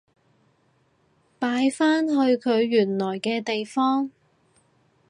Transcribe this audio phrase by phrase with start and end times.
[1.37, 4.09] 擺返去佢原來嘅地方